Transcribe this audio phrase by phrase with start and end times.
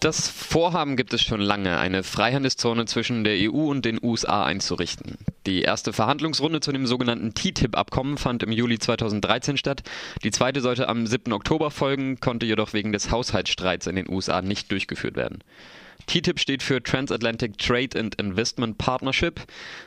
[0.00, 5.18] Das Vorhaben gibt es schon lange, eine Freihandelszone zwischen der EU und den USA einzurichten.
[5.44, 9.82] Die erste Verhandlungsrunde zu dem sogenannten TTIP-Abkommen fand im Juli 2013 statt.
[10.24, 11.34] Die zweite sollte am 7.
[11.34, 15.44] Oktober folgen, konnte jedoch wegen des Haushaltsstreits in den USA nicht durchgeführt werden.
[16.06, 19.42] TTIP steht für Transatlantic Trade and Investment Partnership.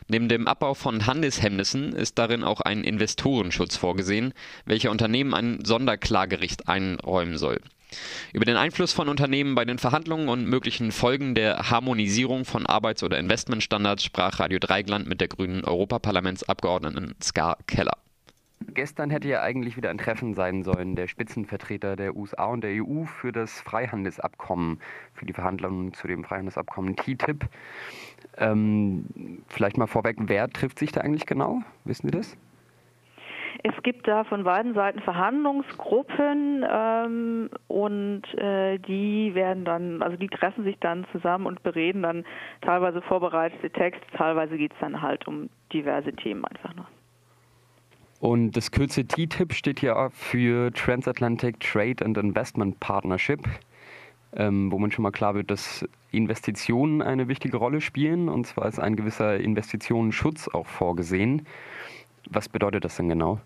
[0.09, 4.36] Neben dem Abbau von Handelshemmnissen ist darin auch ein Investorenschutz vorgesehen,
[4.66, 7.59] welcher Unternehmen ein Sonderklagericht einräumen soll.
[8.34, 13.04] Über den Einfluss von Unternehmen bei den Verhandlungen und möglichen Folgen der Harmonisierung von Arbeits-
[13.04, 17.98] oder Investmentstandards sprach Radio Dreigland mit der grünen Europaparlamentsabgeordneten Ska Keller.
[18.73, 22.71] Gestern hätte ja eigentlich wieder ein Treffen sein sollen der Spitzenvertreter der USA und der
[22.84, 24.80] EU für das Freihandelsabkommen,
[25.13, 27.46] für die Verhandlungen zu dem Freihandelsabkommen TTIP.
[28.38, 31.62] Ähm, vielleicht mal vorweg, wer trifft sich da eigentlich genau?
[31.84, 32.38] Wissen Sie das?
[33.66, 40.27] Es gibt da von beiden Seiten Verhandlungsgruppen ähm, und äh, die werden dann, also die
[40.27, 42.26] treffen sich dann zusammen und bereden dann
[42.59, 46.88] teilweise vorbereitete Texte, teilweise geht es dann halt um diverse Themen einfach noch.
[48.20, 53.48] Und das Kürzel TTIP steht ja für Transatlantic Trade and Investment Partnership,
[54.35, 58.27] ähm, wo man schon mal klar wird, dass Investitionen eine wichtige Rolle spielen.
[58.27, 61.45] Und zwar ist ein gewisser Investitionenschutz auch vorgesehen.
[62.29, 63.40] Was bedeutet das denn genau?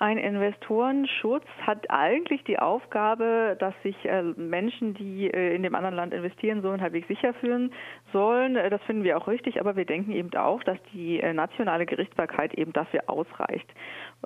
[0.00, 5.94] Ein Investorenschutz hat eigentlich die Aufgabe, dass sich äh, Menschen, die äh, in dem anderen
[5.94, 7.70] Land investieren sollen, halbwegs sicher fühlen
[8.10, 8.56] sollen.
[8.56, 12.54] Äh, das finden wir auch richtig, aber wir denken eben auch, dass die nationale Gerichtsbarkeit
[12.54, 13.68] eben dafür ausreicht.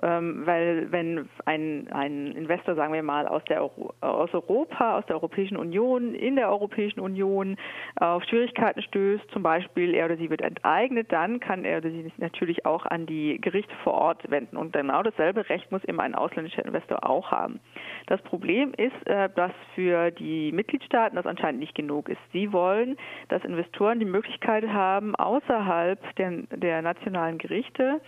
[0.01, 5.05] Ähm, weil wenn ein, ein Investor, sagen wir mal, aus, der Euro, aus Europa, aus
[5.07, 7.57] der Europäischen Union, in der Europäischen Union
[7.99, 12.03] auf Schwierigkeiten stößt, zum Beispiel er oder sie wird enteignet, dann kann er oder sie
[12.03, 14.55] sich natürlich auch an die Gerichte vor Ort wenden.
[14.55, 17.59] Und genau dasselbe Recht muss eben ein ausländischer Investor auch haben.
[18.07, 22.19] Das Problem ist, äh, dass für die Mitgliedstaaten das anscheinend nicht genug ist.
[22.31, 22.97] Sie wollen,
[23.29, 28.01] dass Investoren die Möglichkeit haben, außerhalb der, der nationalen Gerichte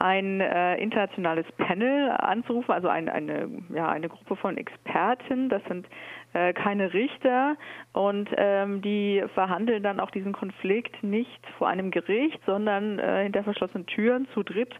[0.00, 5.50] ein äh, internationales Panel anzurufen, also ein, eine, ja, eine Gruppe von Experten.
[5.50, 5.86] Das sind
[6.32, 7.56] äh, keine Richter
[7.92, 13.44] und ähm, die verhandeln dann auch diesen Konflikt nicht vor einem Gericht, sondern äh, hinter
[13.44, 14.74] verschlossenen Türen zu dritt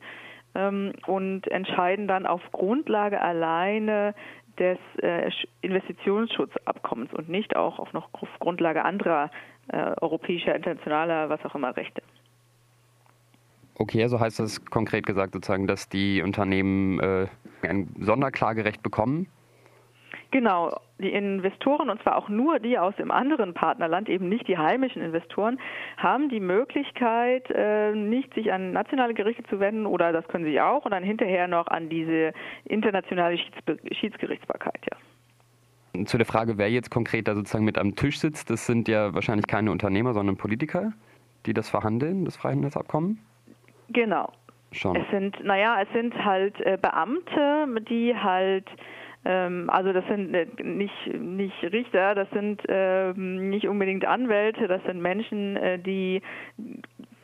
[1.07, 4.15] und entscheiden dann auf Grundlage alleine
[4.59, 5.31] des äh,
[5.63, 9.31] Investitionsschutzabkommens und nicht auch auf noch Grundlage anderer
[9.69, 12.03] äh, europäischer, internationaler, was auch immer Rechte.
[13.75, 17.27] Okay, also heißt das konkret gesagt sozusagen, dass die Unternehmen äh,
[17.63, 19.27] ein Sonderklagerecht bekommen?
[20.33, 24.57] Genau, die Investoren, und zwar auch nur die aus dem anderen Partnerland, eben nicht die
[24.57, 25.59] heimischen Investoren,
[25.97, 30.61] haben die Möglichkeit, äh, nicht sich an nationale Gerichte zu wenden, oder das können sie
[30.61, 32.33] auch, und dann hinterher noch an diese
[32.65, 33.39] internationale
[33.93, 36.05] Schiedsgerichtsbarkeit, ja.
[36.05, 39.13] Zu der Frage, wer jetzt konkret da sozusagen mit am Tisch sitzt, das sind ja
[39.13, 40.93] wahrscheinlich keine Unternehmer, sondern Politiker,
[41.47, 43.19] die das verhandeln, das Freihandelsabkommen?
[43.89, 44.31] Genau.
[44.73, 44.95] Schon.
[44.95, 48.67] Es sind, naja, es sind halt äh, Beamte, die halt
[49.25, 55.03] also das sind äh, nicht, nicht Richter, das sind äh, nicht unbedingt Anwälte, das sind
[55.03, 56.23] Menschen, äh, die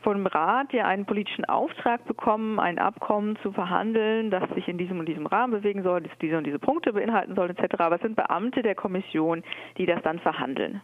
[0.03, 5.01] vom Rat ja einen politischen Auftrag bekommen, ein Abkommen zu verhandeln, das sich in diesem
[5.01, 7.75] und diesem Rahmen bewegen soll, das diese und diese Punkte beinhalten soll, etc.
[7.79, 9.43] Aber es sind Beamte der Kommission,
[9.79, 10.83] die das dann verhandeln.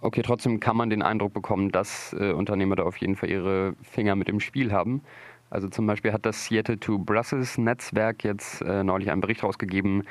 [0.00, 3.74] Okay, trotzdem kann man den Eindruck bekommen, dass äh, Unternehmer da auf jeden Fall ihre
[3.82, 5.02] Finger mit im Spiel haben.
[5.50, 10.04] Also zum Beispiel hat das Seattle to Brussels Netzwerk jetzt äh, neulich einen Bericht rausgegeben,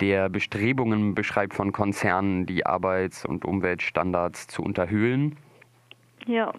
[0.00, 5.36] der Bestrebungen beschreibt von Konzernen, die Arbeits- und Umweltstandards zu unterhöhlen.
[6.26, 6.52] Ja.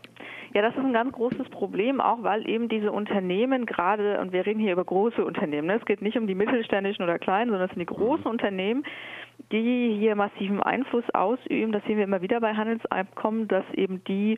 [0.54, 4.46] Ja, das ist ein ganz großes Problem, auch weil eben diese Unternehmen gerade, und wir
[4.46, 5.76] reden hier über große Unternehmen, ne?
[5.76, 8.32] es geht nicht um die mittelständischen oder kleinen, sondern es sind die großen mhm.
[8.32, 8.84] Unternehmen,
[9.52, 11.72] die hier massiven Einfluss ausüben.
[11.72, 14.38] Das sehen wir immer wieder bei Handelsabkommen, dass eben die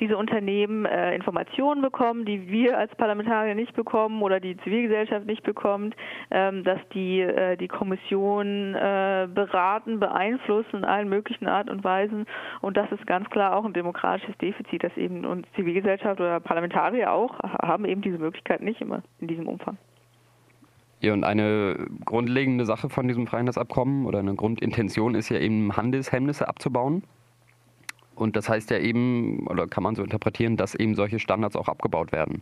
[0.00, 5.44] diese Unternehmen äh, Informationen bekommen, die wir als Parlamentarier nicht bekommen oder die Zivilgesellschaft nicht
[5.44, 5.94] bekommt,
[6.30, 12.26] ähm, dass die äh, die Kommission äh, beraten, beeinflussen in allen möglichen Art und Weisen.
[12.60, 17.12] Und das ist ganz klar auch ein demokratisches Defizit, dass eben und Zivilgesellschaft oder Parlamentarier
[17.12, 19.78] auch haben eben diese Möglichkeit nicht immer in diesem Umfang.
[21.04, 26.48] Ja, und eine grundlegende Sache von diesem Freihandelsabkommen oder eine Grundintention ist ja eben Handelshemmnisse
[26.48, 27.02] abzubauen.
[28.14, 31.68] Und das heißt ja eben, oder kann man so interpretieren, dass eben solche Standards auch
[31.68, 32.40] abgebaut werden.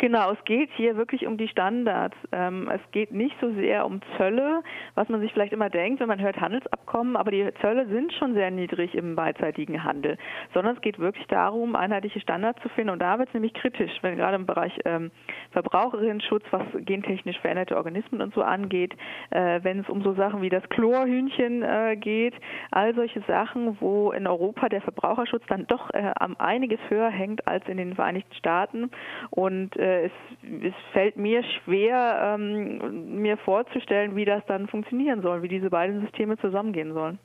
[0.00, 2.16] Genau, es geht hier wirklich um die Standards.
[2.32, 4.62] Ähm, es geht nicht so sehr um Zölle,
[4.94, 8.32] was man sich vielleicht immer denkt, wenn man hört Handelsabkommen, aber die Zölle sind schon
[8.32, 10.16] sehr niedrig im beidseitigen Handel,
[10.54, 12.88] sondern es geht wirklich darum, einheitliche Standards zu finden.
[12.92, 15.10] Und da wird es nämlich kritisch, wenn gerade im Bereich ähm,
[15.50, 18.94] Verbraucherinnenschutz, was gentechnisch veränderte Organismen und so angeht,
[19.28, 22.32] äh, wenn es um so Sachen wie das Chlorhühnchen äh, geht,
[22.70, 27.46] all solche Sachen, wo in Europa der Verbraucherschutz dann doch äh, am einiges höher hängt
[27.46, 28.90] als in den Vereinigten Staaten.
[29.28, 30.12] Und äh, es,
[30.62, 36.00] es, fällt mir schwer, ähm, mir vorzustellen, wie das dann funktionieren soll, wie diese beiden
[36.00, 37.18] Systeme zusammengehen sollen.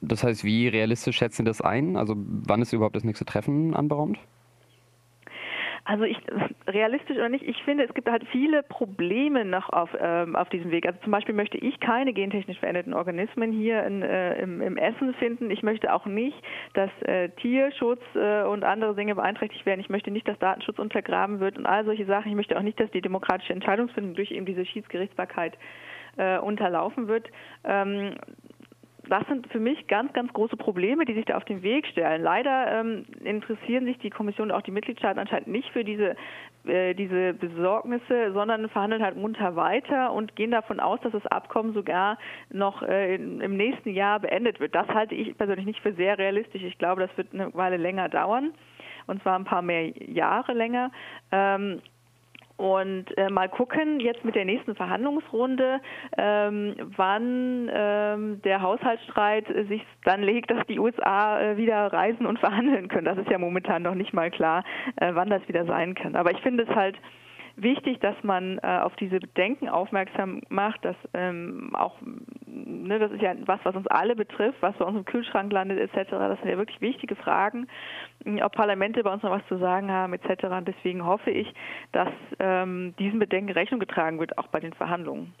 [0.00, 1.96] Das heißt, wie realistisch schätzen Sie das ein?
[1.96, 4.18] Also wann ist überhaupt das nächste Treffen anberaumt?
[5.88, 6.18] Also ich
[6.66, 10.72] realistisch oder nicht, ich finde, es gibt halt viele Probleme noch auf, ähm, auf diesem
[10.72, 10.84] Weg.
[10.84, 15.14] Also zum Beispiel möchte ich keine gentechnisch veränderten Organismen hier in, äh, im, im, Essen
[15.14, 15.48] finden.
[15.48, 16.36] Ich möchte auch nicht,
[16.74, 19.78] dass äh, Tierschutz äh, und andere Dinge beeinträchtigt werden.
[19.78, 22.30] Ich möchte nicht, dass Datenschutz untergraben wird und all solche Sachen.
[22.30, 25.56] Ich möchte auch nicht, dass die demokratische Entscheidungsfindung durch eben diese Schiedsgerichtsbarkeit
[26.16, 27.28] äh, unterlaufen wird.
[27.62, 28.14] Ähm,
[29.08, 32.22] das sind für mich ganz, ganz große Probleme, die sich da auf den Weg stellen.
[32.22, 36.16] Leider ähm, interessieren sich die Kommission und auch die Mitgliedstaaten anscheinend nicht für diese,
[36.66, 41.74] äh, diese Besorgnisse, sondern verhandeln halt munter weiter und gehen davon aus, dass das Abkommen
[41.74, 42.18] sogar
[42.50, 44.74] noch äh, in, im nächsten Jahr beendet wird.
[44.74, 46.62] Das halte ich persönlich nicht für sehr realistisch.
[46.62, 48.52] Ich glaube, das wird eine Weile länger dauern
[49.06, 50.90] und zwar ein paar mehr Jahre länger.
[51.32, 51.80] Ähm,
[52.56, 55.80] und äh, mal gucken jetzt mit der nächsten Verhandlungsrunde,
[56.16, 62.38] ähm, wann ähm, der Haushaltsstreit sich dann legt, dass die USA äh, wieder reisen und
[62.38, 63.04] verhandeln können.
[63.04, 64.64] Das ist ja momentan noch nicht mal klar,
[64.96, 66.16] äh, wann das wieder sein kann.
[66.16, 66.96] Aber ich finde es halt
[67.56, 71.96] wichtig, dass man äh, auf diese Bedenken aufmerksam macht, dass ähm, auch,
[72.64, 75.78] ne, das ist ja was, was uns alle betrifft, was bei uns im Kühlschrank landet
[75.78, 76.10] etc.
[76.10, 77.66] Das sind ja wirklich wichtige Fragen,
[78.42, 80.44] ob Parlamente bei uns noch was zu sagen haben etc.
[80.44, 81.52] Und deswegen hoffe ich,
[81.92, 82.08] dass
[82.38, 85.34] ähm, diesen Bedenken Rechnung getragen wird, auch bei den Verhandlungen.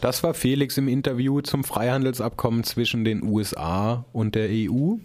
[0.00, 4.96] Das war Felix im Interview zum Freihandelsabkommen zwischen den USA und der EU.